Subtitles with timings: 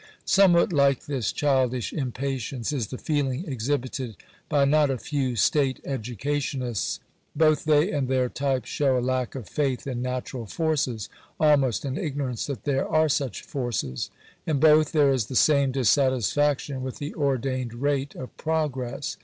[0.25, 4.17] Somewhat like this childish impatience is the feeling exhibited
[4.49, 6.99] by not a few state educationists.
[7.35, 11.07] Both they and their type show a lack of faith in natural forces—
[11.39, 14.09] almost an ignorance that there are such forces.
[14.47, 19.17] In both there is the same dissatisfaction with the ordained rate of progress.